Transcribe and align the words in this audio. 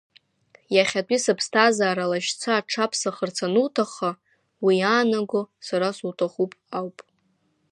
Иахьатәи 0.75 1.23
сыԥсҭазаара 1.23 2.11
лашьца 2.11 2.51
аҽаԥсахырц 2.57 3.37
ануҭахха, 3.45 4.11
уи 4.65 4.75
иаанаго 4.81 5.41
сара 5.67 5.87
суҭахуп 5.97 6.51
ауп. 6.77 6.97